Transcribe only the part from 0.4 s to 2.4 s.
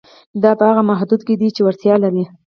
دا په هغه محدوده کې ده چې وړتیا لري.